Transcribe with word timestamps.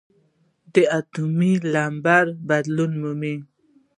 د 0.73 0.75
اتومي 0.99 1.53
نمبر 1.73 2.25
بدلون 2.49 2.91
مومي. 3.01 3.35